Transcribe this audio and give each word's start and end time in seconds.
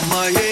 My. 0.00 0.34
Coco 0.34 0.43